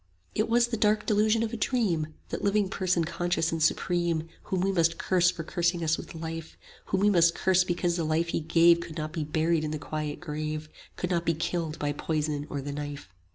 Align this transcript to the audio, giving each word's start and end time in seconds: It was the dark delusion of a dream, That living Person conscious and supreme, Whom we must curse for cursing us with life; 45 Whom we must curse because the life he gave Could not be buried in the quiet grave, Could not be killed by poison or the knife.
It 0.33 0.49
was 0.49 0.69
the 0.69 0.77
dark 0.77 1.05
delusion 1.05 1.43
of 1.43 1.53
a 1.53 1.57
dream, 1.57 2.15
That 2.29 2.43
living 2.43 2.69
Person 2.69 3.05
conscious 3.05 3.51
and 3.51 3.61
supreme, 3.61 4.27
Whom 4.45 4.61
we 4.61 4.71
must 4.71 4.97
curse 4.97 5.29
for 5.29 5.43
cursing 5.43 5.83
us 5.83 5.95
with 5.95 6.15
life; 6.15 6.57
45 6.85 6.85
Whom 6.87 7.01
we 7.01 7.09
must 7.11 7.35
curse 7.35 7.63
because 7.63 7.97
the 7.97 8.03
life 8.03 8.29
he 8.29 8.39
gave 8.39 8.79
Could 8.79 8.97
not 8.97 9.13
be 9.13 9.23
buried 9.23 9.63
in 9.63 9.69
the 9.69 9.77
quiet 9.77 10.19
grave, 10.19 10.69
Could 10.95 11.11
not 11.11 11.23
be 11.23 11.35
killed 11.35 11.77
by 11.77 11.91
poison 11.91 12.47
or 12.49 12.61
the 12.63 12.73
knife. 12.73 13.09